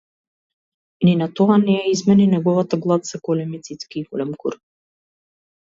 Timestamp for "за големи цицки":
3.13-4.05